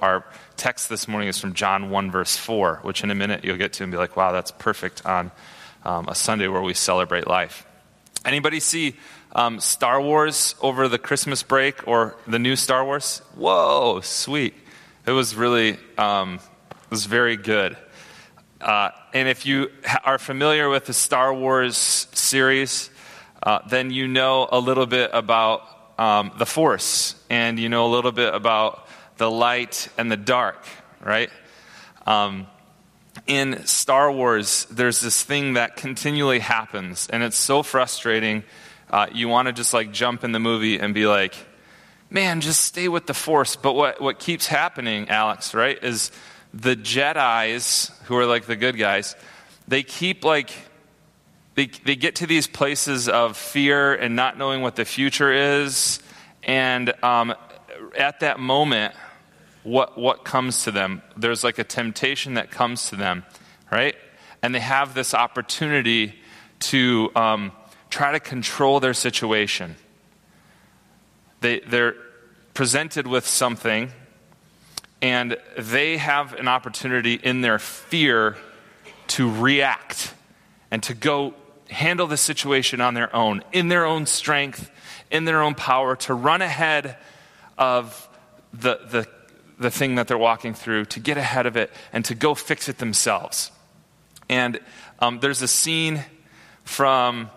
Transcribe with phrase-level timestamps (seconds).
[0.00, 0.24] our
[0.56, 3.72] text this morning is from John 1, verse 4, which in a minute you'll get
[3.74, 5.30] to and be like, wow, that's perfect on
[5.84, 7.66] um, a Sunday where we celebrate life.
[8.24, 8.96] Anybody see
[9.32, 13.22] um, Star Wars over the Christmas break or the new Star Wars?
[13.34, 14.54] Whoa, sweet.
[15.06, 17.76] It was really, um, it was very good.
[18.60, 19.70] Uh, and if you
[20.04, 22.90] are familiar with the Star Wars series,
[23.42, 25.62] uh, then you know a little bit about
[25.98, 28.86] um, the Force, and you know a little bit about
[29.20, 30.64] the light and the dark,
[31.04, 31.28] right?
[32.06, 32.46] Um,
[33.26, 38.44] in Star Wars, there's this thing that continually happens, and it's so frustrating.
[38.88, 41.34] Uh, you want to just like jump in the movie and be like,
[42.08, 43.56] man, just stay with the Force.
[43.56, 46.10] But what, what keeps happening, Alex, right, is
[46.54, 49.14] the Jedi's, who are like the good guys,
[49.68, 50.50] they keep like,
[51.56, 56.00] they, they get to these places of fear and not knowing what the future is.
[56.42, 57.34] And um,
[57.98, 58.94] at that moment,
[59.62, 61.02] what, what comes to them?
[61.16, 63.24] There's like a temptation that comes to them,
[63.70, 63.94] right?
[64.42, 66.14] And they have this opportunity
[66.60, 67.52] to um,
[67.90, 69.76] try to control their situation.
[71.40, 71.96] They, they're
[72.54, 73.90] presented with something
[75.02, 78.36] and they have an opportunity in their fear
[79.08, 80.14] to react
[80.70, 81.34] and to go
[81.70, 84.70] handle the situation on their own, in their own strength,
[85.10, 86.96] in their own power, to run ahead
[87.56, 88.08] of
[88.52, 89.08] the, the,
[89.60, 92.68] the thing that they're walking through, to get ahead of it, and to go fix
[92.68, 93.52] it themselves.
[94.28, 94.58] And
[94.98, 96.04] um, there's a scene
[96.64, 97.30] from,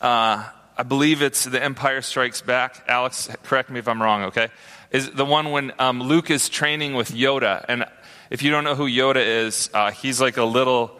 [0.00, 0.44] uh,
[0.76, 2.84] I believe it's The Empire Strikes Back.
[2.88, 4.48] Alex, correct me if I'm wrong, okay?
[4.90, 7.64] is the one when um, Luke is training with Yoda.
[7.68, 7.84] And
[8.30, 10.98] if you don't know who Yoda is, uh, he's like a little,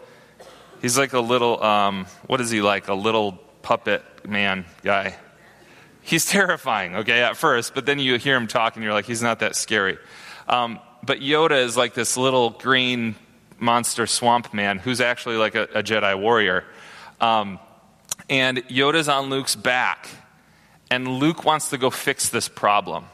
[0.81, 2.87] he's like a little, um, what is he like?
[2.87, 5.15] A little puppet man guy.
[6.01, 9.21] He's terrifying, okay, at first, but then you hear him talk and you're like, he's
[9.21, 9.97] not that scary.
[10.49, 13.15] Um, but Yoda is like this little green
[13.59, 16.65] monster swamp man who's actually like a, a Jedi warrior.
[17.21, 17.59] Um,
[18.29, 20.09] and Yoda's on Luke's back,
[20.91, 23.05] and Luke wants to go fix this problem.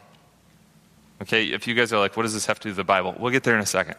[1.21, 3.15] Okay, if you guys are like, what does this have to do with the Bible?
[3.17, 3.95] We'll get there in a second.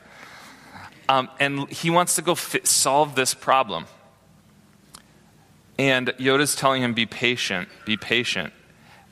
[1.09, 3.87] Um, and he wants to go fit, solve this problem.
[5.79, 8.53] And Yoda's telling him, be patient, be patient.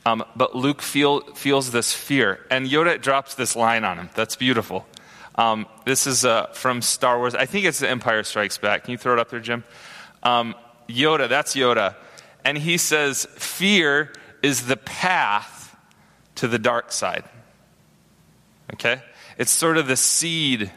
[0.05, 2.45] Um, but Luke feel, feels this fear.
[2.51, 4.09] And Yoda drops this line on him.
[4.13, 4.85] That's beautiful.
[5.35, 7.33] Um, this is uh, from Star Wars.
[7.35, 8.83] I think it's The Empire Strikes Back.
[8.83, 9.63] Can you throw it up there, Jim?
[10.23, 10.55] Um,
[10.87, 11.95] Yoda, that's Yoda.
[12.43, 15.75] And he says, Fear is the path
[16.35, 17.23] to the dark side.
[18.73, 19.01] Okay?
[19.37, 20.71] It's sort of the seed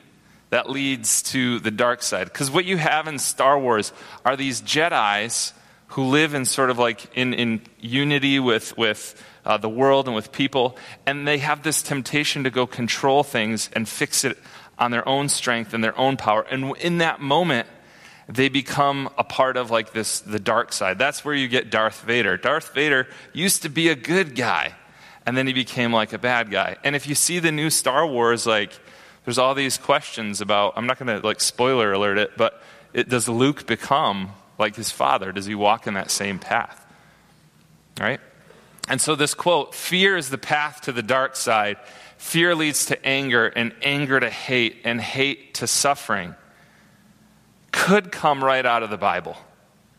[0.50, 2.24] that leads to the dark side.
[2.24, 3.92] Because what you have in Star Wars
[4.24, 5.52] are these Jedi's
[5.88, 10.14] who live in sort of like in, in unity with, with uh, the world and
[10.14, 10.76] with people,
[11.06, 14.38] and they have this temptation to go control things and fix it
[14.78, 16.42] on their own strength and their own power.
[16.42, 17.66] And in that moment,
[18.28, 20.98] they become a part of like this the dark side.
[20.98, 22.36] That's where you get Darth Vader.
[22.36, 24.74] Darth Vader used to be a good guy
[25.28, 26.78] and then he became like a bad guy.
[26.82, 28.72] And if you see the new Star Wars, like,
[29.26, 32.62] there's all these questions about, I'm not going to like spoiler alert it, but
[32.94, 35.32] it, does Luke become like his father?
[35.32, 36.84] Does he walk in that same path?
[37.98, 38.20] Right?
[38.88, 41.76] And so this quote, fear is the path to the dark side.
[42.16, 46.34] Fear leads to anger, and anger to hate, and hate to suffering,
[47.70, 49.36] could come right out of the Bible.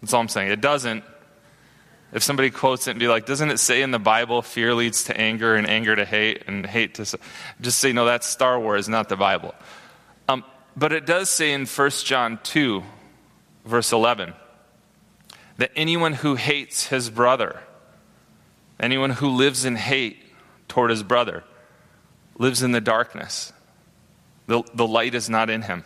[0.02, 0.52] That's all I'm saying.
[0.52, 1.04] It doesn't,
[2.12, 5.06] if somebody quotes it and be like, doesn't it say in the Bible, fear leads
[5.06, 7.20] to anger and anger to hate and hate to.
[7.62, 9.54] Just say, no, that's Star Wars, not the Bible.
[10.28, 10.44] Um,
[10.76, 12.84] but it does say in 1 John 2,
[13.66, 14.34] verse 11,
[15.60, 17.60] that anyone who hates his brother,
[18.80, 20.18] anyone who lives in hate
[20.70, 21.44] toward his brother,
[22.38, 23.52] lives in the darkness.
[24.48, 25.84] The, the light is not in him.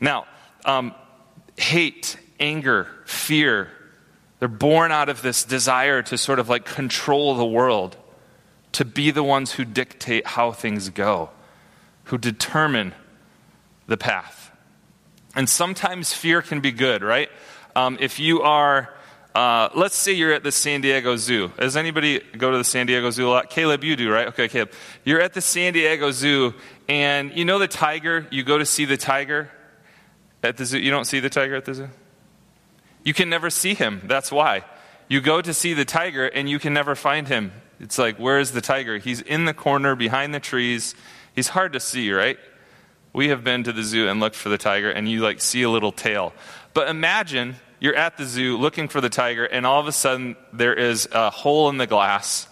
[0.00, 0.26] Now,
[0.64, 0.96] um,
[1.56, 3.70] hate, anger, fear,
[4.40, 7.96] they're born out of this desire to sort of like control the world,
[8.72, 11.30] to be the ones who dictate how things go,
[12.04, 12.94] who determine
[13.86, 14.50] the path.
[15.36, 17.30] And sometimes fear can be good, right?
[17.78, 18.92] Um, if you are,
[19.36, 21.52] uh, let's say you're at the San Diego Zoo.
[21.60, 23.50] Does anybody go to the San Diego Zoo a lot?
[23.50, 24.26] Caleb, you do, right?
[24.26, 24.72] Okay, Caleb.
[25.04, 26.54] You're at the San Diego Zoo,
[26.88, 28.26] and you know the tiger?
[28.32, 29.52] You go to see the tiger
[30.42, 30.80] at the zoo.
[30.80, 31.88] You don't see the tiger at the zoo?
[33.04, 34.02] You can never see him.
[34.06, 34.64] That's why.
[35.06, 37.52] You go to see the tiger and you can never find him.
[37.78, 38.98] It's like, where is the tiger?
[38.98, 40.96] He's in the corner behind the trees.
[41.32, 42.38] He's hard to see, right?
[43.18, 45.62] We have been to the zoo and looked for the tiger and you like see
[45.62, 46.32] a little tail.
[46.72, 50.36] But imagine you're at the zoo looking for the tiger and all of a sudden
[50.52, 52.46] there is a hole in the glass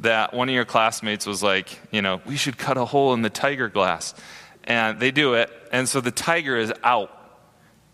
[0.00, 3.22] that one of your classmates was like, you know, we should cut a hole in
[3.22, 4.14] the tiger glass.
[4.64, 5.50] And they do it.
[5.72, 7.10] And so the tiger is out.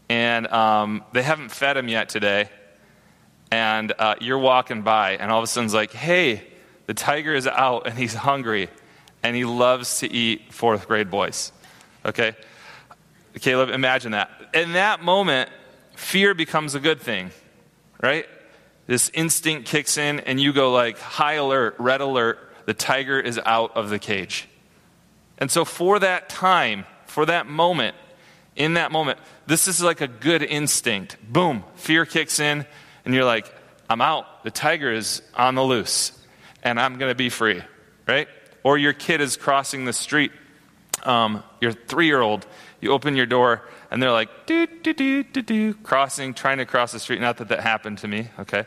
[0.08, 2.48] And um, they haven't fed him yet today.
[3.52, 6.42] And uh, you're walking by, and all of a sudden it's like, hey,
[6.86, 8.68] the tiger is out and he's hungry
[9.22, 11.52] and he loves to eat fourth grade boys.
[12.04, 12.34] Okay?
[13.40, 14.30] Caleb, imagine that.
[14.54, 15.50] In that moment,
[15.94, 17.30] fear becomes a good thing,
[18.02, 18.26] right?
[18.86, 23.40] This instinct kicks in and you go like high alert, red alert, the tiger is
[23.44, 24.48] out of the cage.
[25.38, 27.96] And so for that time, for that moment,
[28.56, 31.16] in that moment, this is like a good instinct.
[31.22, 32.66] Boom, fear kicks in
[33.04, 33.52] and you're like,
[33.88, 34.44] I'm out.
[34.44, 36.12] The tiger is on the loose
[36.62, 37.62] and I'm going to be free,
[38.06, 38.28] right?
[38.62, 40.32] Or your kid is crossing the street,
[41.06, 42.46] um, your three year old,
[42.80, 46.66] you open your door and they're like, do, do, do, do, do, crossing, trying to
[46.66, 47.20] cross the street.
[47.20, 48.64] Not that that happened to me, okay?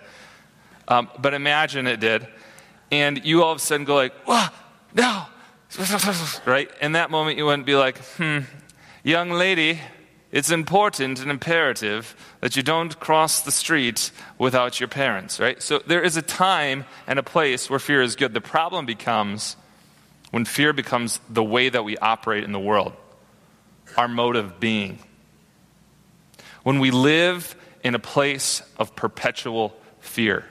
[0.88, 2.28] Um, but imagine it did.
[2.92, 4.48] And you all of a sudden go like, whoa,
[4.94, 5.26] no,
[6.46, 6.70] right?
[6.82, 8.40] In that moment, you wouldn't be like, hmm,
[9.04, 9.80] young lady,
[10.32, 15.62] it's important and imperative that you don't cross the street without your parents, right?
[15.62, 18.34] So there is a time and a place where fear is good.
[18.34, 19.56] The problem becomes
[20.34, 22.92] when fear becomes the way that we operate in the world,
[23.96, 24.98] our mode of being.
[26.64, 30.44] When we live in a place of perpetual fear,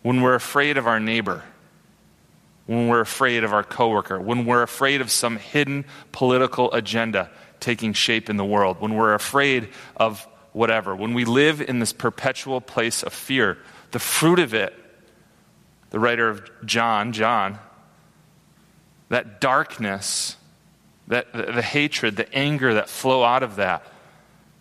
[0.00, 1.42] when we're afraid of our neighbor,
[2.64, 7.28] when we're afraid of our coworker, when we're afraid of some hidden political agenda
[7.60, 11.92] taking shape in the world, when we're afraid of whatever, when we live in this
[11.92, 13.58] perpetual place of fear,
[13.90, 14.72] the fruit of it,
[15.90, 17.58] the writer of John, John,
[19.08, 20.36] that darkness,
[21.08, 23.86] that the, the hatred, the anger that flow out of that,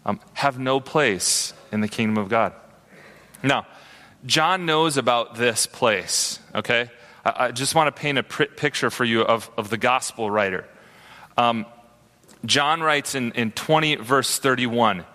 [0.05, 2.53] um, have no place in the kingdom of God.
[3.41, 3.65] Now,
[4.25, 6.89] John knows about this place, okay?
[7.25, 10.29] I, I just want to paint a pr- picture for you of, of the gospel
[10.29, 10.65] writer.
[11.37, 11.65] Um,
[12.45, 15.05] John writes in, in 20, verse 31,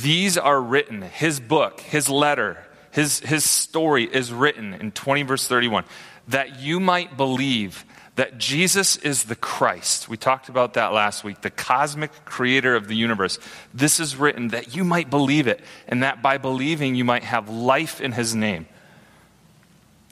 [0.00, 5.46] these are written, his book, his letter, his, his story is written in 20, verse
[5.46, 5.84] 31,
[6.28, 7.84] that you might believe
[8.16, 10.08] that Jesus is the Christ.
[10.08, 13.38] We talked about that last week, the cosmic creator of the universe.
[13.72, 17.48] This is written that you might believe it, and that by believing you might have
[17.48, 18.66] life in his name.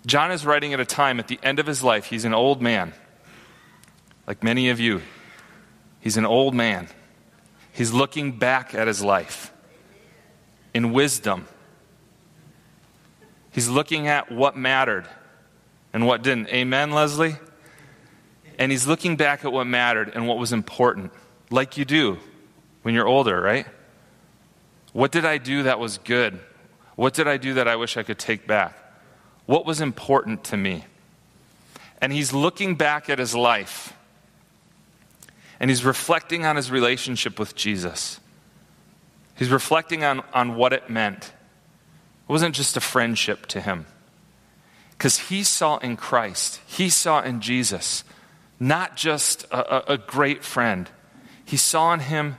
[0.07, 2.07] John is writing at a time at the end of his life.
[2.07, 2.95] He's an old man,
[4.27, 5.03] like many of you.
[6.01, 6.89] He's an old man.
[7.73, 9.53] He's looking back at his life
[10.73, 11.47] in wisdom.
[13.53, 15.07] He's looking at what mattered
[15.93, 16.49] and what didn't.
[16.49, 17.37] Amen, Leslie?
[18.61, 21.13] And he's looking back at what mattered and what was important,
[21.51, 22.19] like you do
[22.83, 23.67] when you're older, right?
[24.93, 26.39] What did I do that was good?
[26.95, 28.77] What did I do that I wish I could take back?
[29.47, 30.85] What was important to me?
[32.03, 33.95] And he's looking back at his life
[35.59, 38.21] and he's reflecting on his relationship with Jesus.
[39.37, 41.25] He's reflecting on, on what it meant.
[41.25, 43.87] It wasn't just a friendship to him.
[44.91, 48.05] Because he saw in Christ, he saw in Jesus
[48.61, 50.89] not just a, a, great friend,
[51.45, 52.37] he saw in him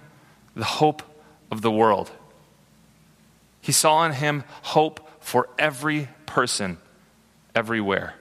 [0.55, 1.01] the hope
[1.49, 2.11] of the world.
[3.59, 6.77] He saw in him hope for every person,
[7.55, 8.13] everywhere.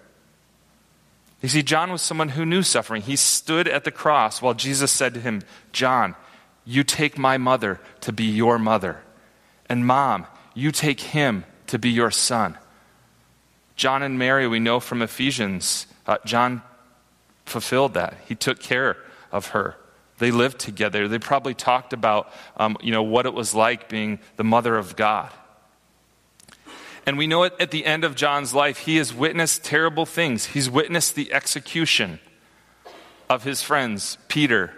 [1.42, 3.02] You see, John was someone who knew suffering.
[3.02, 5.42] He stood at the cross while Jesus said to him,
[5.72, 6.14] John,
[6.64, 9.00] you take my mother to be your mother.
[9.68, 12.58] And mom, you take him to be your son.
[13.76, 16.62] John and Mary, we know from Ephesians, uh, John
[17.50, 18.16] fulfilled that.
[18.26, 18.96] He took care
[19.30, 19.76] of her.
[20.18, 21.08] They lived together.
[21.08, 24.96] They probably talked about um, you know, what it was like being the mother of
[24.96, 25.30] God.
[27.06, 30.46] And we know it at the end of John's life, he has witnessed terrible things.
[30.46, 32.20] He's witnessed the execution
[33.28, 34.74] of his friends, Peter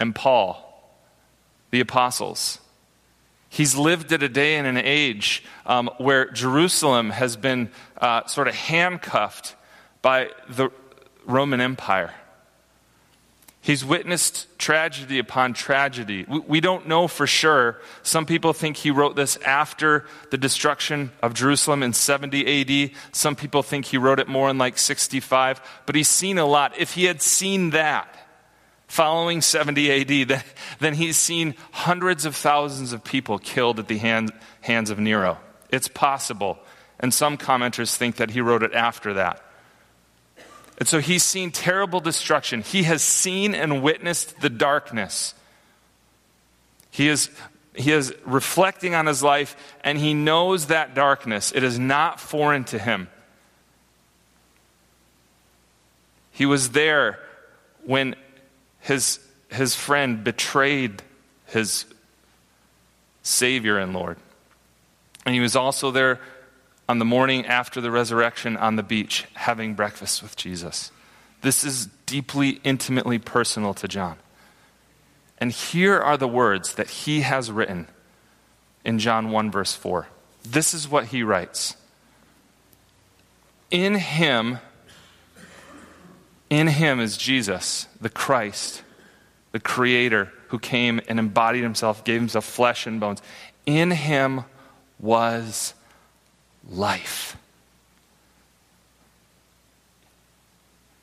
[0.00, 0.64] and Paul,
[1.70, 2.58] the apostles.
[3.48, 8.48] He's lived at a day and an age um, where Jerusalem has been uh, sort
[8.48, 9.54] of handcuffed
[10.02, 10.70] by the
[11.28, 12.12] Roman Empire.
[13.60, 16.24] He's witnessed tragedy upon tragedy.
[16.24, 17.78] We don't know for sure.
[18.02, 22.90] Some people think he wrote this after the destruction of Jerusalem in 70 AD.
[23.12, 25.60] Some people think he wrote it more in like 65.
[25.84, 26.78] But he's seen a lot.
[26.78, 28.08] If he had seen that
[28.86, 30.42] following 70 AD,
[30.78, 34.32] then, he's seen hundreds of thousands of people killed at the hand,
[34.62, 35.38] hands of Nero.
[35.68, 36.58] It's possible.
[37.00, 39.42] And some commenters think that he wrote it after that.
[40.78, 42.62] And so he's seen terrible destruction.
[42.62, 45.34] He has seen and witnessed the darkness.
[46.90, 47.30] He is,
[47.74, 51.52] he is reflecting on his life and he knows that darkness.
[51.52, 53.08] It is not foreign to him.
[56.30, 57.18] He was there
[57.82, 58.14] when
[58.78, 59.18] his,
[59.48, 61.02] his friend betrayed
[61.46, 61.86] his
[63.24, 64.16] Savior and Lord.
[65.26, 66.20] And he was also there
[66.88, 70.90] on the morning after the resurrection on the beach having breakfast with Jesus.
[71.42, 74.16] This is deeply, intimately personal to John.
[75.38, 77.86] And here are the words that he has written
[78.84, 80.08] in John 1, verse 4.
[80.42, 81.76] This is what he writes
[83.70, 84.58] In him,
[86.48, 88.82] in him is Jesus, the Christ,
[89.52, 93.20] the Creator, who came and embodied himself, gave himself flesh and bones.
[93.66, 94.44] In him
[94.98, 95.74] was
[96.70, 97.36] life.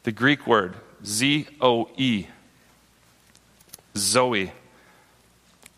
[0.03, 2.27] The Greek word, Z O E,
[3.97, 4.51] Zoe,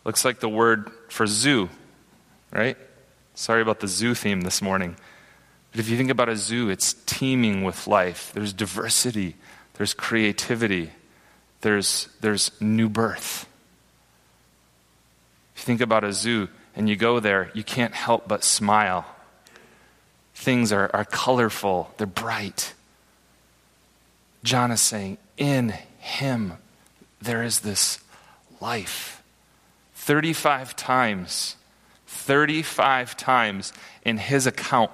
[0.04, 1.70] looks like the word for zoo,
[2.52, 2.78] right?
[3.36, 4.96] Sorry about the zoo theme this morning.
[5.72, 8.32] But if you think about a zoo, it's teeming with life.
[8.34, 9.36] There's diversity,
[9.76, 10.92] there's creativity,
[11.62, 13.48] there's, there's new birth.
[15.56, 19.06] If you think about a zoo and you go there, you can't help but smile.
[20.38, 22.76] Things are, are colorful, they're bright.
[24.44, 26.54] John is saying, In him
[27.20, 28.00] there is this
[28.62, 29.24] life.
[29.96, 31.56] 35 times,
[32.06, 33.74] 35 times
[34.06, 34.92] in his account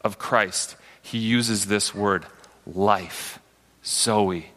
[0.00, 2.24] of Christ, he uses this word,
[2.66, 3.38] life,
[3.84, 4.50] Zoe.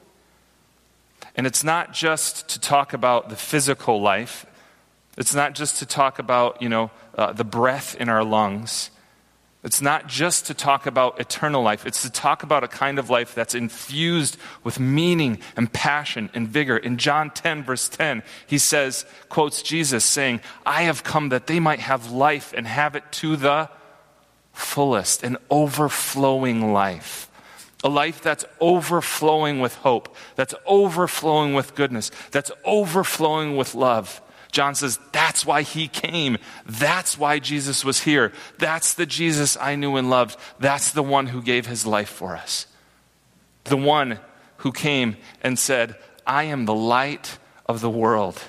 [1.36, 4.46] And it's not just to talk about the physical life,
[5.18, 8.90] it's not just to talk about, you know, uh, the breath in our lungs.
[9.62, 11.86] It's not just to talk about eternal life.
[11.86, 16.48] It's to talk about a kind of life that's infused with meaning and passion and
[16.48, 16.78] vigor.
[16.78, 21.60] In John 10, verse 10, he says, quotes Jesus saying, I have come that they
[21.60, 23.70] might have life and have it to the
[24.54, 27.30] fullest, an overflowing life.
[27.84, 34.22] A life that's overflowing with hope, that's overflowing with goodness, that's overflowing with love.
[34.52, 36.38] John says, That's why he came.
[36.66, 38.32] That's why Jesus was here.
[38.58, 40.38] That's the Jesus I knew and loved.
[40.60, 42.68] That's the one who gave his life for us.
[43.66, 44.20] The one
[44.58, 48.42] who came and said, I am the light of the world.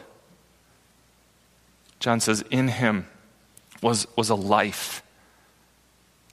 [1.98, 3.06] John says, In him
[3.82, 5.02] was, was a life.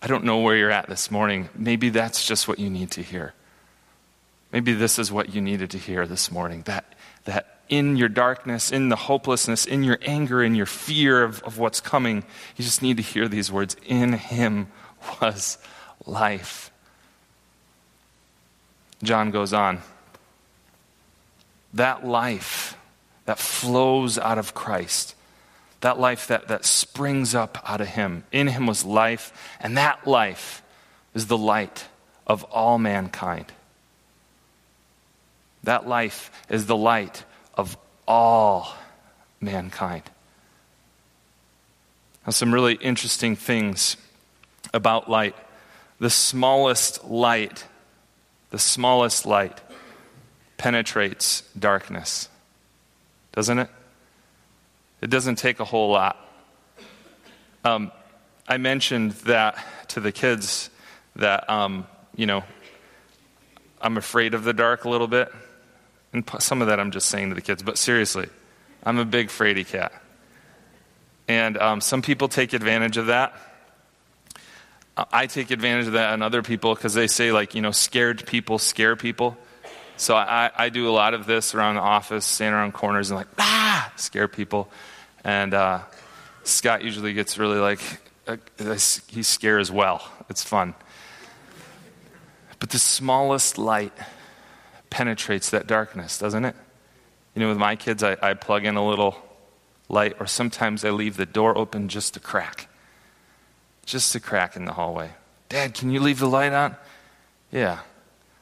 [0.01, 1.49] I don't know where you're at this morning.
[1.55, 3.33] Maybe that's just what you need to hear.
[4.51, 6.93] Maybe this is what you needed to hear this morning that,
[7.25, 11.57] that in your darkness, in the hopelessness, in your anger, in your fear of, of
[11.57, 12.23] what's coming,
[12.55, 14.67] you just need to hear these words In him
[15.21, 15.57] was
[16.05, 16.71] life.
[19.03, 19.81] John goes on.
[21.73, 22.75] That life
[23.25, 25.13] that flows out of Christ,
[25.81, 30.07] that life that, that springs up out of him, in him was life, and that
[30.07, 30.63] life
[31.13, 31.85] is the light
[32.25, 33.51] of all mankind.
[35.63, 37.25] That life is the light
[37.57, 38.73] of all
[39.41, 40.03] mankind.
[42.25, 43.97] Now, some really interesting things
[44.73, 45.35] about light.
[45.99, 47.65] The smallest light,
[48.51, 49.59] the smallest light
[50.57, 52.29] penetrates darkness,
[53.33, 53.69] doesn't it?
[55.01, 56.17] It doesn't take a whole lot.
[57.63, 57.91] Um,
[58.47, 59.57] I mentioned that
[59.89, 60.69] to the kids
[61.15, 62.43] that, um, you know,
[63.81, 65.31] I'm afraid of the dark a little bit.
[66.17, 68.27] And some of that I'm just saying to the kids, but seriously,
[68.83, 69.91] I'm a big fraidy cat.
[71.27, 73.35] And um, some people take advantage of that.
[75.11, 78.25] I take advantage of that on other people because they say, like, you know, scared
[78.25, 79.37] people scare people.
[79.95, 83.17] So I, I do a lot of this around the office, standing around corners and
[83.17, 84.71] like, ah, scare people.
[85.23, 85.81] And uh,
[86.43, 87.79] Scott usually gets really like,
[88.27, 90.01] uh, he's scared as well.
[90.31, 90.73] It's fun.
[92.57, 93.93] But the smallest light
[94.97, 96.55] penetrates that darkness, doesn't it?
[97.35, 99.15] You know, with my kids, I, I plug in a little
[99.89, 102.67] light, or sometimes I leave the door open just a crack.
[103.85, 105.11] Just a crack in the hallway.
[105.49, 106.75] Dad, can you leave the light on?
[107.51, 107.81] Yeah.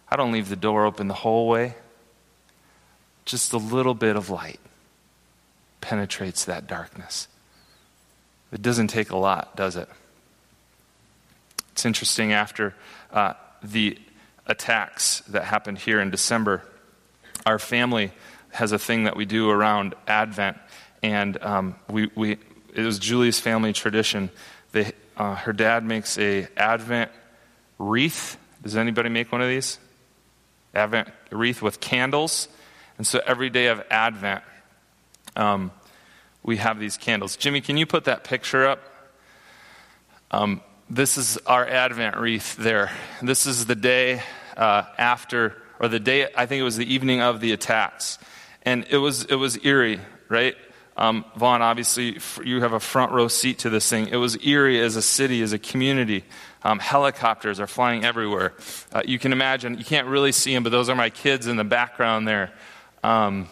[0.07, 1.75] I don't leave the door open the whole way.
[3.25, 4.61] Just a little bit of light
[5.81, 7.27] penetrates that darkness.
[8.53, 9.89] It doesn't take a lot, does it?
[11.73, 12.73] It's interesting after
[13.11, 13.99] uh, the
[14.47, 16.63] attacks that happened here in December,
[17.45, 18.11] our family
[18.51, 20.57] has a thing that we do around Advent,
[21.03, 22.37] and um, we, we,
[22.73, 24.29] it was Julie's family tradition.
[24.71, 27.11] They, uh, her dad makes a Advent
[27.77, 28.37] wreath.
[28.63, 29.77] Does anybody make one of these?
[30.73, 32.47] Advent wreath with candles.
[32.97, 34.43] And so every day of Advent,
[35.35, 35.71] um,
[36.43, 37.35] we have these candles.
[37.35, 38.79] Jimmy, can you put that picture up?
[40.31, 42.91] Um, this is our Advent wreath there.
[43.21, 44.21] This is the day
[44.55, 48.17] uh, after or the day, I think it was the evening of the attacks.
[48.63, 49.99] And it was, it was eerie,
[50.29, 50.55] right?
[50.97, 54.07] Um, Vaughn, obviously, you have a front row seat to this thing.
[54.07, 56.23] It was eerie as a city, as a community.
[56.63, 58.53] Um, helicopters are flying everywhere.
[58.93, 61.57] Uh, you can imagine, you can't really see them, but those are my kids in
[61.57, 62.53] the background there.
[63.03, 63.49] Um,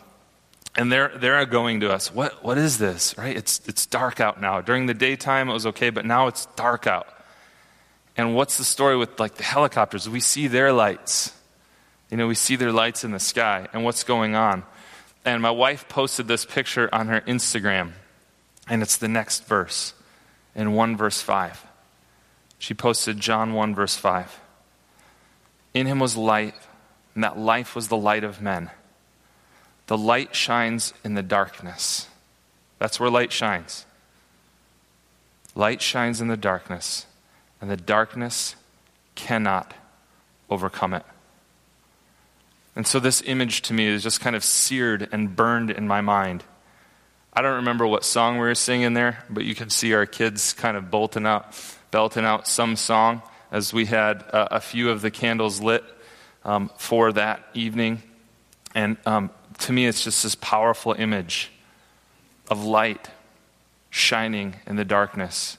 [0.75, 3.35] and they're, they're going to us, what, what is this, right?
[3.35, 4.61] It's, it's dark out now.
[4.61, 7.07] During the daytime, it was okay, but now it's dark out.
[8.15, 10.07] And what's the story with like the helicopters?
[10.07, 11.33] We see their lights.
[12.09, 14.63] You know, we see their lights in the sky and what's going on.
[15.25, 17.93] And my wife posted this picture on her Instagram,
[18.67, 19.93] and it's the next verse
[20.53, 21.65] in 1 verse 5.
[22.59, 24.39] She posted John 1 verse 5.
[25.73, 26.55] In him was light,
[27.15, 28.69] and that life was the light of men.
[29.87, 32.07] The light shines in the darkness.
[32.79, 33.85] That's where light shines.
[35.55, 37.05] Light shines in the darkness,
[37.63, 38.57] and the darkness
[39.15, 39.73] cannot
[40.49, 41.05] overcome it.
[42.75, 46.01] And so this image to me is just kind of seared and burned in my
[46.01, 46.43] mind.
[47.31, 50.51] I don't remember what song we were singing there, but you can see our kids
[50.51, 51.57] kind of bolting out,
[51.89, 55.85] belting out some song as we had uh, a few of the candles lit
[56.43, 58.03] um, for that evening.
[58.75, 59.29] And um,
[59.59, 61.49] to me, it's just this powerful image
[62.51, 63.09] of light
[63.89, 65.57] shining in the darkness.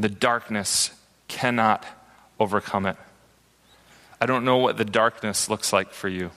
[0.00, 0.90] The darkness
[1.32, 1.86] cannot
[2.38, 2.96] overcome it.
[4.20, 6.30] I don't know what the darkness looks like for you.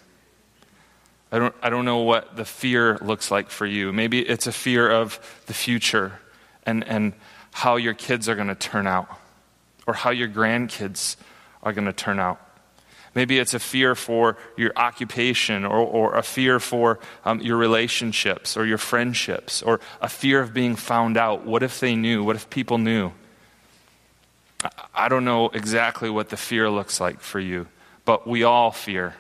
[1.32, 3.92] I don't, I don't know what the fear looks like for you.
[3.92, 6.14] Maybe it's a fear of the future
[6.66, 7.14] and, and
[7.52, 9.10] how your kids are going to turn out
[9.86, 11.18] or how your grandkids
[11.62, 12.40] are going to turn out.
[13.14, 18.56] Maybe it's a fear for your occupation or, or a fear for um, your relationships
[18.56, 21.46] or your friendships or a fear of being found out.
[21.46, 22.24] What if they knew?
[22.24, 23.12] What if people knew?
[24.94, 27.68] I don't know exactly what the fear looks like for you
[28.06, 29.16] but we all fear.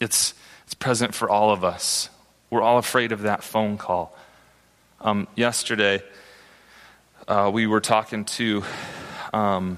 [0.00, 2.08] It's, it's present for all of us.
[2.50, 4.16] We're all afraid of that phone call.
[5.00, 6.02] Um, yesterday,
[7.28, 8.64] uh, we were talking to,
[9.32, 9.76] um,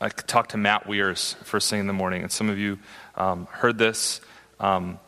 [0.00, 2.78] I talked to Matt Weirs first thing in the morning, and some of you
[3.14, 4.20] um, heard this.
[4.58, 4.98] Um,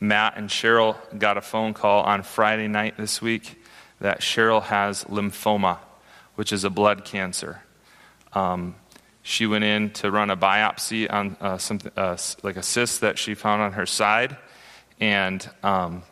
[0.00, 3.62] Matt and Cheryl got a phone call on Friday night this week
[4.00, 5.78] that Cheryl has lymphoma,
[6.36, 7.62] which is a blood cancer.
[8.32, 8.74] Um,
[9.22, 13.18] she went in to run a biopsy on uh, some, uh, like a cyst that
[13.18, 14.36] she found on her side,
[14.98, 16.02] and um,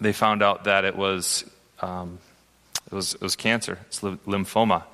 [0.00, 1.44] they found out that it was,
[1.80, 2.18] um,
[2.86, 4.84] it was, it was cancer, it's lymphoma.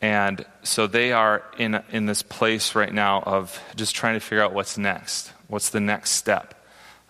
[0.00, 4.42] And so they are in, in this place right now of just trying to figure
[4.42, 5.32] out what's next.
[5.48, 6.54] What's the next step?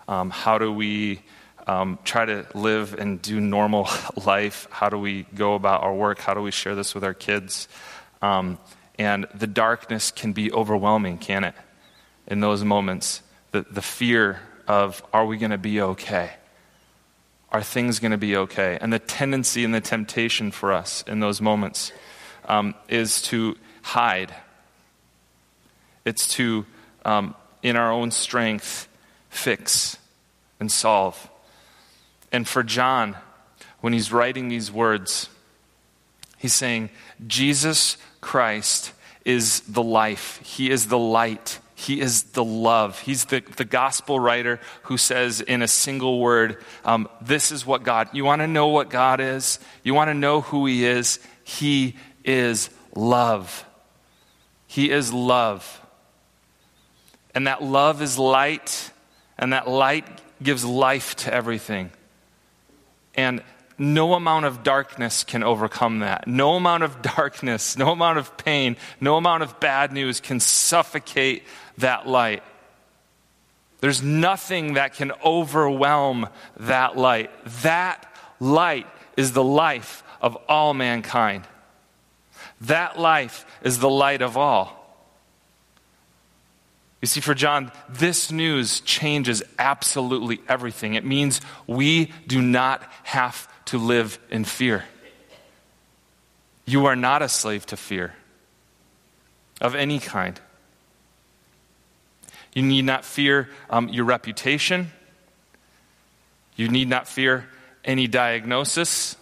[0.07, 1.21] Um, how do we
[1.67, 3.87] um, try to live and do normal
[4.25, 4.67] life?
[4.71, 6.19] How do we go about our work?
[6.19, 7.67] How do we share this with our kids?
[8.21, 8.57] Um,
[8.97, 11.55] and the darkness can be overwhelming, can it?
[12.27, 16.31] In those moments, the, the fear of, are we going to be okay?
[17.51, 18.77] Are things going to be okay?
[18.81, 21.91] And the tendency and the temptation for us in those moments
[22.47, 24.33] um, is to hide.
[26.03, 26.65] It's to,
[27.03, 28.87] um, in our own strength,
[29.29, 29.97] fix
[30.59, 31.29] and solve.
[32.35, 33.15] And for John,
[33.79, 35.29] when he's writing these words,
[36.37, 36.89] he's saying,
[37.25, 38.91] Jesus Christ
[39.23, 41.59] is the life, He is the light.
[41.75, 42.99] He is the love.
[42.99, 47.83] He's the, the gospel writer who says in a single word, um, This is what
[47.83, 49.57] God, you want to know what God is?
[49.81, 51.19] You want to know who He is?
[51.45, 51.95] He
[52.25, 53.65] is love.
[54.67, 55.81] He is love.
[57.33, 58.91] And that love is light,
[59.37, 60.05] and that light
[60.43, 61.91] gives life to everything.
[63.15, 63.41] And
[63.77, 66.27] no amount of darkness can overcome that.
[66.27, 71.43] No amount of darkness, no amount of pain, no amount of bad news can suffocate
[71.77, 72.43] that light.
[73.81, 77.29] There's nothing that can overwhelm that light.
[77.61, 78.03] That
[78.39, 81.45] light is the life of all mankind.
[82.61, 84.84] That life is the light of all.
[87.05, 90.95] You see, for John, this news changes absolutely everything.
[90.95, 94.85] It means we do not have to live in fear.
[96.65, 98.15] You are not a slave to fear
[99.61, 100.41] of any kind.
[102.55, 104.91] You need not fear um, your reputation.
[106.55, 107.47] You need not fear
[107.83, 109.15] any diagnosis.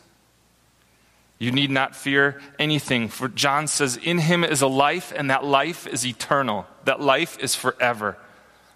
[1.44, 3.10] You need not fear anything.
[3.10, 6.66] For John says, In him is a life, and that life is eternal.
[6.86, 8.18] That life is forever.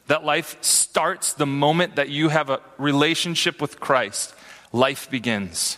[0.07, 4.33] That life starts the moment that you have a relationship with Christ
[4.73, 5.77] life begins.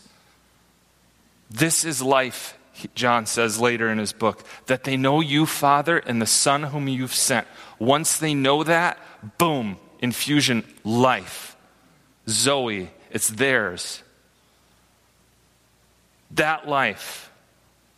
[1.50, 2.58] This is life
[2.96, 6.88] John says later in his book, that they know you, Father, and the Son whom
[6.88, 7.46] you've sent.
[7.78, 8.98] Once they know that,
[9.38, 11.56] boom, infusion, life.
[12.28, 14.02] Zoe, it's theirs.
[16.32, 17.32] That life,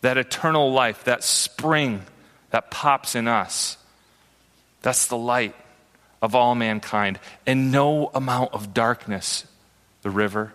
[0.01, 2.03] that eternal life, that spring
[2.51, 3.77] that pops in us,
[4.81, 5.55] that's the light
[6.21, 7.19] of all mankind.
[7.45, 9.45] And no amount of darkness,
[10.01, 10.53] the river,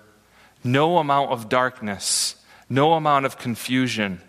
[0.65, 2.37] no amount of darkness,
[2.69, 4.21] no amount of confusion,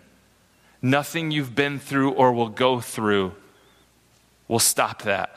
[0.80, 3.34] nothing you've been through or will go through
[4.46, 5.34] will stop that.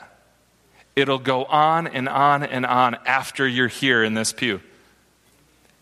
[0.94, 4.60] It'll go on and on and on after you're here in this pew.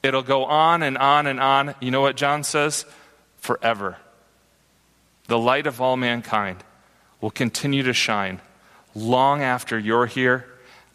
[0.03, 1.75] It'll go on and on and on.
[1.81, 2.87] You know what John says?
[3.39, 3.99] Forever.
[5.27, 6.65] The light of all mankind
[7.21, 8.41] will continue to shine
[8.95, 10.47] long after you're here,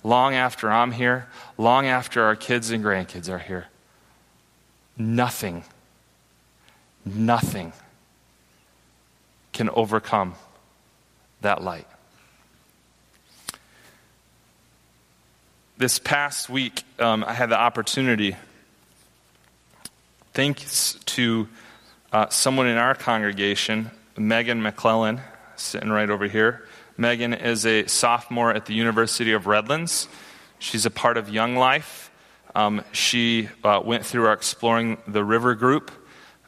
[0.03, 3.67] long after I'm here, long after our kids and grandkids are here.
[4.97, 5.63] Nothing,
[7.05, 7.73] nothing
[9.53, 10.35] can overcome
[11.41, 11.87] that light.
[15.77, 18.37] This past week, um, I had the opportunity,
[20.35, 21.47] thanks to
[22.11, 25.21] uh, someone in our congregation, Megan McClellan,
[25.55, 26.67] sitting right over here.
[26.97, 30.09] Megan is a sophomore at the University of Redlands.
[30.59, 32.11] She's a part of Young Life.
[32.53, 35.89] Um, she uh, went through our Exploring the River group,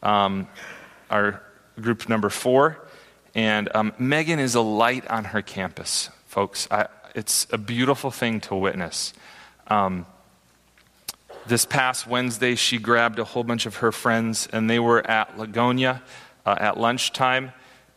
[0.04, 0.50] um,
[1.10, 1.42] our
[1.80, 2.86] group number four.
[3.36, 6.68] And um, Megan is a light on her campus, folks.
[6.70, 9.14] I, it's a beautiful thing to witness.
[9.68, 10.06] Um,
[11.48, 15.38] this past Wednesday, she grabbed a whole bunch of her friends, and they were at
[15.38, 16.02] Lagonia
[16.46, 17.52] uh, at lunchtime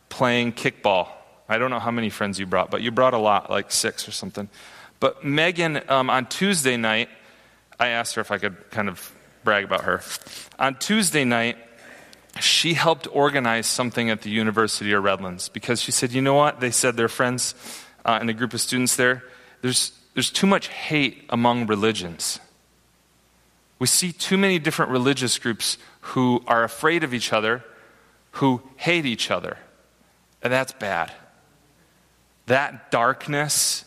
[0.09, 1.07] playing kickball.
[1.47, 4.07] I don't know how many friends you brought, but you brought a lot, like six
[4.07, 4.49] or something.
[4.99, 7.09] But Megan, um, on Tuesday night,
[7.79, 10.01] I asked her if I could kind of brag about her.
[10.59, 11.57] On Tuesday night,
[12.39, 16.59] she helped organize something at the University of Redlands because she said, you know what?
[16.59, 17.55] They said their friends
[18.05, 19.23] uh, and a group of students there,
[19.61, 22.39] there's, there's too much hate among religions.
[23.81, 27.63] We see too many different religious groups who are afraid of each other,
[28.33, 29.57] who hate each other.
[30.43, 31.11] And that's bad.
[32.45, 33.85] That darkness,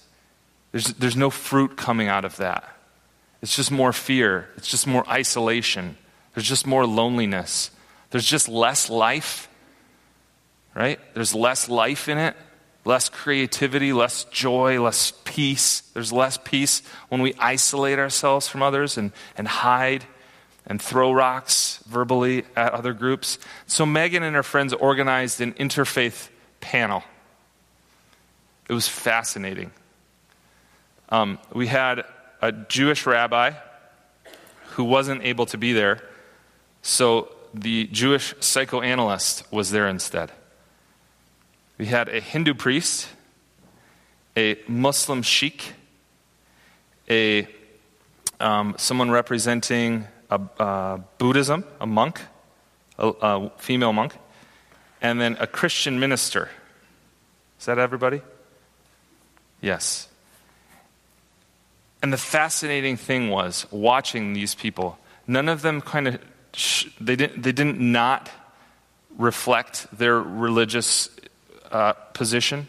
[0.73, 2.69] there's, there's no fruit coming out of that.
[3.41, 5.97] It's just more fear, it's just more isolation,
[6.35, 7.71] there's just more loneliness,
[8.11, 9.49] there's just less life,
[10.75, 10.99] right?
[11.15, 12.35] There's less life in it,
[12.85, 15.81] less creativity, less joy, less peace.
[15.95, 20.05] There's less peace when we isolate ourselves from others and, and hide
[20.67, 23.39] and throw rocks verbally at other groups.
[23.67, 26.29] So Megan and her friends organized an interfaith
[26.61, 27.03] panel.
[28.69, 29.71] It was fascinating.
[31.11, 32.05] Um, we had
[32.41, 33.53] a Jewish rabbi
[34.71, 36.03] who wasn't able to be there,
[36.83, 40.33] so the Jewish psychoanalyst was there instead.
[41.77, 43.09] We had a Hindu priest,
[44.37, 45.75] a Muslim sheikh,
[47.11, 47.49] a
[48.41, 52.21] um, someone representing a, uh, Buddhism, a monk,
[52.99, 54.15] a, a female monk,
[55.01, 56.49] and then a Christian minister.
[57.59, 58.23] Is that everybody?
[59.61, 60.09] Yes.
[62.03, 64.99] And the fascinating thing was watching these people.
[65.27, 66.21] None of them kind of
[66.53, 68.31] sh- they didn't they didn't not
[69.17, 71.09] reflect their religious
[71.75, 72.69] uh, position.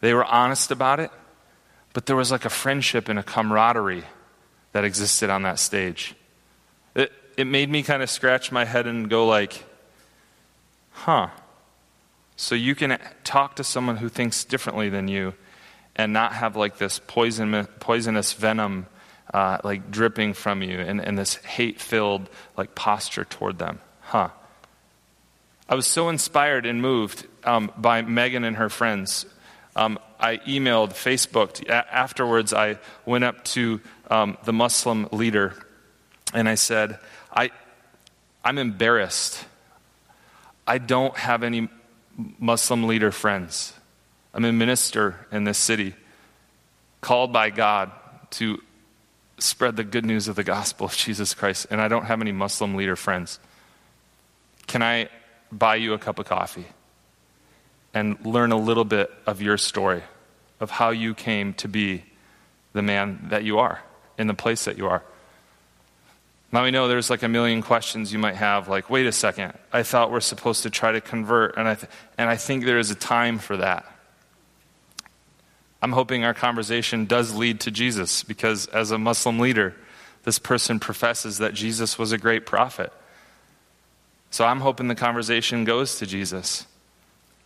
[0.00, 1.10] They were honest about it,
[1.92, 4.04] but there was like a friendship and a camaraderie
[4.72, 6.14] that existed on that stage.
[6.94, 9.64] It, it made me kind of scratch my head and go like,
[10.92, 11.28] huh,
[12.36, 15.34] so you can talk to someone who thinks differently than you
[15.96, 18.86] and not have like this poison, poisonous venom
[19.34, 23.80] uh, like dripping from you and, and this hate filled like posture toward them.
[24.02, 24.28] Huh.
[25.68, 29.26] I was so inspired and moved um, by Megan and her friends.
[29.76, 31.68] Um, I emailed, Facebooked.
[31.68, 35.54] A- afterwards, I went up to um, the Muslim leader
[36.32, 36.98] and I said,
[37.32, 37.50] I,
[38.44, 39.44] I'm embarrassed.
[40.66, 41.68] I don't have any
[42.38, 43.74] Muslim leader friends.
[44.34, 45.94] I'm a minister in this city,
[47.00, 47.90] called by God
[48.30, 48.62] to
[49.38, 52.32] spread the good news of the gospel of Jesus Christ, and I don't have any
[52.32, 53.38] Muslim leader friends.
[54.66, 55.08] Can I
[55.50, 56.66] buy you a cup of coffee
[57.94, 60.02] and learn a little bit of your story,
[60.60, 62.04] of how you came to be
[62.72, 63.80] the man that you are,
[64.18, 65.02] in the place that you are?
[66.50, 69.52] Now we know there's like a million questions you might have, like, wait a second,
[69.72, 72.78] I thought we're supposed to try to convert, and I, th- and I think there
[72.78, 73.84] is a time for that.
[75.80, 79.76] I'm hoping our conversation does lead to Jesus, because as a Muslim leader,
[80.24, 82.92] this person professes that Jesus was a great prophet.
[84.30, 86.66] So I'm hoping the conversation goes to Jesus,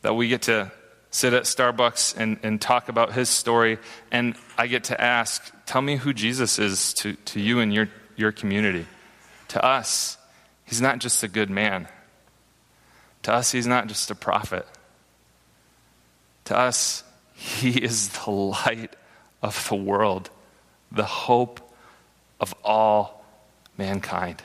[0.03, 0.73] that we get to
[1.11, 3.79] sit at Starbucks and, and talk about his story,
[4.11, 7.89] and I get to ask, tell me who Jesus is to, to you and your,
[8.17, 8.87] your community.
[9.49, 10.17] To us,
[10.65, 11.87] he's not just a good man.
[13.25, 14.67] To us, he's not just a prophet.
[16.47, 18.97] To us, he is the light
[19.43, 20.31] of the world,
[20.91, 21.61] the hope
[22.41, 23.25] of all
[23.77, 24.43] mankind.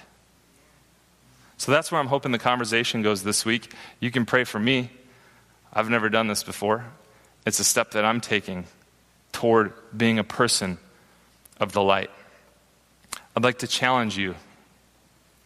[1.58, 3.74] So that's where I'm hoping the conversation goes this week.
[4.00, 4.92] You can pray for me.
[5.74, 6.86] I've never done this before.
[7.46, 8.66] It's a step that I'm taking
[9.32, 10.78] toward being a person
[11.60, 12.12] of the light.
[13.36, 14.36] I'd like to challenge you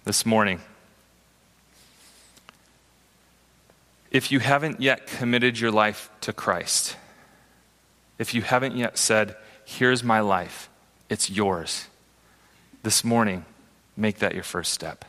[0.03, 0.59] this morning.
[4.11, 6.97] If you haven't yet committed your life to Christ,
[8.19, 10.69] if you haven't yet said, Here's my life,
[11.09, 11.87] it's yours,
[12.83, 13.45] this morning,
[13.95, 15.05] make that your first step.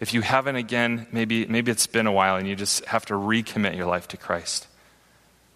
[0.00, 3.14] If you haven't again, maybe, maybe it's been a while and you just have to
[3.14, 4.66] recommit your life to Christ.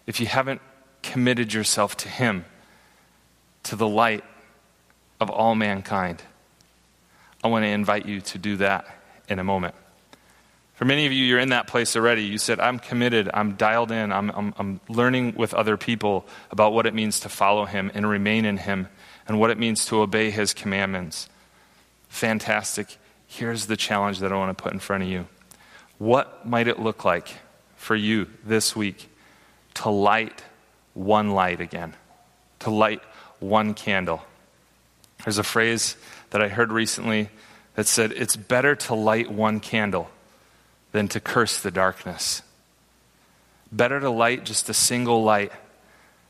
[0.07, 0.61] If you haven't
[1.03, 2.45] committed yourself to Him,
[3.63, 4.23] to the light
[5.19, 6.23] of all mankind,
[7.43, 8.87] I want to invite you to do that
[9.27, 9.75] in a moment.
[10.75, 12.23] For many of you, you're in that place already.
[12.23, 16.71] You said, I'm committed, I'm dialed in, I'm, I'm, I'm learning with other people about
[16.71, 18.87] what it means to follow Him and remain in Him
[19.27, 21.27] and what it means to obey His commandments.
[22.07, 22.97] Fantastic
[23.29, 25.27] here's the challenge that I want to put in front of you.
[25.99, 27.35] What might it look like
[27.75, 29.09] for you this week
[29.75, 30.43] to light
[30.93, 31.93] one light again?
[32.59, 33.01] To light
[33.39, 34.25] one candle.
[35.23, 35.95] There's a phrase
[36.31, 37.29] that I heard recently
[37.75, 40.09] that said, It's better to light one candle
[40.91, 42.41] than to curse the darkness.
[43.71, 45.51] Better to light just a single light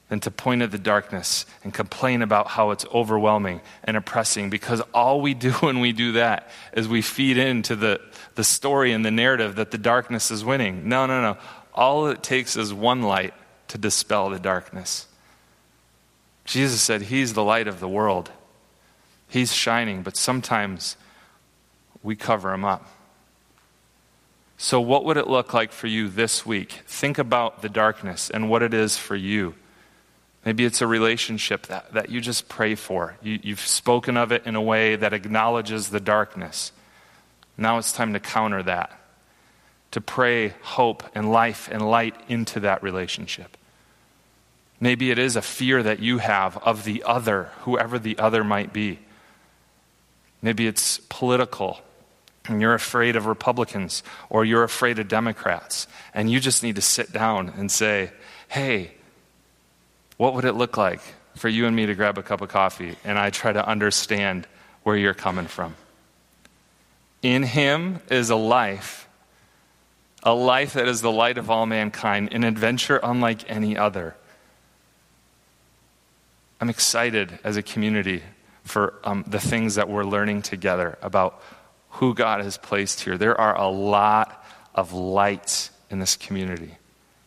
[0.10, 4.82] than to point at the darkness and complain about how it's overwhelming and oppressing because
[4.94, 8.02] all we do when we do that is we feed into the,
[8.36, 10.90] the story and the narrative that the darkness is winning.
[10.90, 11.38] No, no, no.
[11.74, 13.34] All it takes is one light
[13.70, 15.08] to dispel the darkness.
[16.44, 18.32] Jesus said, He's the light of the world.
[19.28, 20.98] He's shining, but sometimes
[22.02, 22.90] we cover him up.
[24.58, 26.82] So, what would it look like for you this week?
[26.88, 29.54] Think about the darkness and what it is for you.
[30.46, 33.18] Maybe it's a relationship that, that you just pray for.
[33.22, 36.72] You, you've spoken of it in a way that acknowledges the darkness.
[37.58, 38.98] Now it's time to counter that,
[39.92, 43.58] to pray hope and life and light into that relationship.
[44.80, 48.72] Maybe it is a fear that you have of the other, whoever the other might
[48.72, 49.00] be.
[50.42, 51.82] Maybe it's political,
[52.46, 56.82] and you're afraid of Republicans, or you're afraid of Democrats, and you just need to
[56.82, 58.12] sit down and say,
[58.48, 58.92] hey,
[60.20, 61.00] what would it look like
[61.38, 64.46] for you and me to grab a cup of coffee and I try to understand
[64.84, 65.76] where you're coming from?
[67.22, 69.08] In Him is a life,
[70.22, 74.14] a life that is the light of all mankind, an adventure unlike any other.
[76.60, 78.22] I'm excited as a community
[78.66, 81.42] for um, the things that we're learning together about
[81.92, 83.18] who God has placed here.
[83.18, 86.76] There are a lot of lights in this community.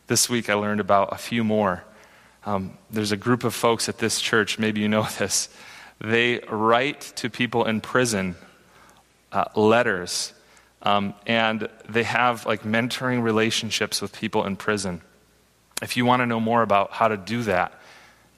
[0.05, 1.83] This week I learned about a few more
[2.45, 5.49] um, there's a group of folks at this church, maybe you know this.
[5.99, 8.35] They write to people in prison
[9.31, 10.33] uh, letters,
[10.81, 15.01] um, and they have like mentoring relationships with people in prison.
[15.81, 17.79] If you want to know more about how to do that,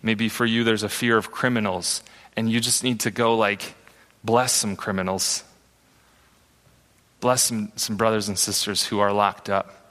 [0.02, 2.04] maybe for you there's a fear of criminals,
[2.36, 3.76] and you just need to go like
[4.24, 5.44] bless some criminals,
[7.20, 9.85] bless some, some brothers and sisters who are locked up.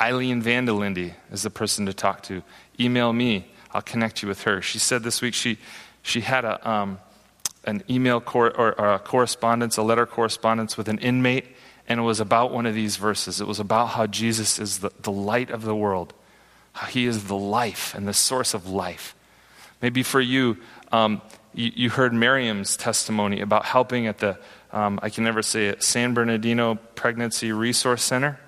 [0.00, 2.42] Eileen Vandelindy is the person to talk to
[2.78, 3.46] email me.
[3.72, 4.60] I'll connect you with her.
[4.60, 5.58] She said this week she,
[6.02, 6.98] she had a, um,
[7.64, 11.46] an email cor- or, or a correspondence, a letter correspondence with an inmate,
[11.88, 13.40] and it was about one of these verses.
[13.40, 16.14] It was about how Jesus is the, the light of the world,
[16.72, 19.14] how he is the life and the source of life.
[19.82, 20.58] Maybe for you,
[20.92, 21.20] um,
[21.54, 24.38] you, you, heard Miriam's testimony about helping at the,
[24.72, 28.38] um, I can never say it, San Bernardino Pregnancy Resource Center.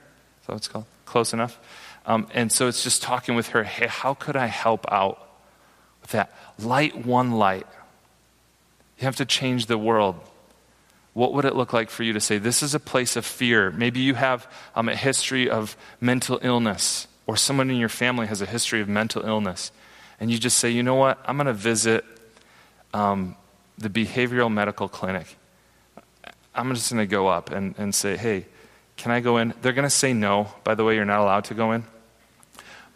[0.41, 0.85] Is that what it's called?
[1.09, 1.59] Close enough?
[2.05, 5.19] Um, and so it's just talking with her hey, how could I help out
[6.03, 6.33] with that?
[6.59, 7.67] Light one light.
[8.99, 10.17] You have to change the world.
[11.15, 13.71] What would it look like for you to say, This is a place of fear?
[13.71, 18.43] Maybe you have um, a history of mental illness, or someone in your family has
[18.43, 19.73] a history of mental illness.
[20.21, 21.19] And you just say, You know what?
[21.25, 22.05] I'm going to visit
[22.93, 23.35] um,
[23.79, 25.37] the behavioral medical clinic.
[26.55, 28.47] I'm just going to go up and, and say, Hey,
[28.99, 29.55] can I go in?
[29.63, 30.49] They're going to say no.
[30.65, 31.85] By the way, you're not allowed to go in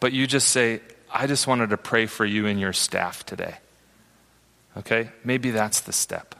[0.02, 0.80] but you just say,
[1.12, 3.54] I just wanted to pray for you and your staff today.
[4.76, 5.10] Okay?
[5.22, 6.34] Maybe that's the step.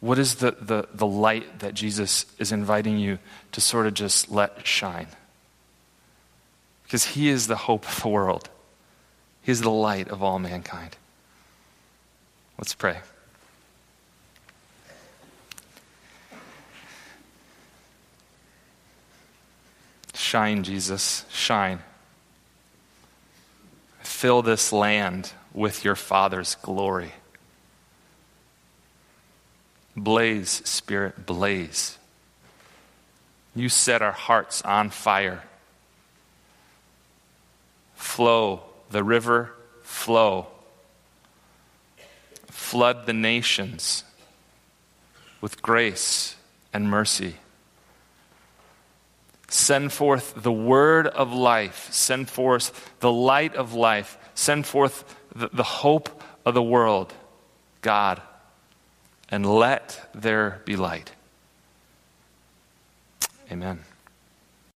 [0.00, 3.18] What is the, the, the light that Jesus is inviting you
[3.52, 5.08] to sort of just let shine?
[6.84, 8.48] Because he is the hope of the world,
[9.42, 10.96] he is the light of all mankind.
[12.56, 13.00] Let's pray.
[20.32, 21.80] Shine, Jesus, shine.
[24.00, 27.12] Fill this land with your Father's glory.
[29.94, 31.98] Blaze, Spirit, blaze.
[33.54, 35.42] You set our hearts on fire.
[37.94, 40.46] Flow, the river, flow.
[42.46, 44.04] Flood the nations
[45.42, 46.36] with grace
[46.72, 47.34] and mercy.
[49.52, 51.88] Send forth the word of life.
[51.92, 54.18] Send forth the light of life.
[54.34, 57.12] Send forth the, the hope of the world,
[57.82, 58.22] God
[59.32, 61.10] and let there be light.
[63.50, 63.80] Amen.